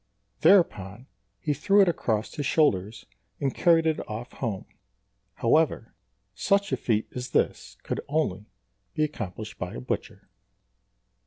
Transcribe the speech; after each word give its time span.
Thereupon 0.39 1.05
he 1.39 1.53
threw 1.53 1.79
it 1.79 1.87
across 1.87 2.33
his 2.33 2.47
shoulders 2.47 3.05
and 3.39 3.53
carried 3.53 3.85
it 3.85 3.99
off 4.09 4.31
home. 4.33 4.65
However, 5.35 5.93
such 6.33 6.71
a 6.71 6.75
feat 6.77 7.07
as 7.13 7.29
this 7.29 7.77
could 7.83 8.01
only 8.07 8.47
be 8.95 9.03
accomplished 9.03 9.59
by 9.59 9.75
a 9.75 9.79
butcher. 9.79 10.27